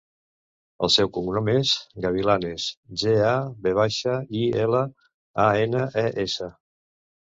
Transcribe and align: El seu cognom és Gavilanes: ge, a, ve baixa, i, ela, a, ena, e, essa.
El 0.87 0.91
seu 0.95 1.11
cognom 1.17 1.51
és 1.53 1.73
Gavilanes: 2.07 2.67
ge, 3.03 3.15
a, 3.35 3.37
ve 3.69 3.77
baixa, 3.83 4.19
i, 4.43 4.45
ela, 4.67 4.85
a, 5.49 5.51
ena, 5.71 5.89
e, 6.09 6.13
essa. 6.29 6.55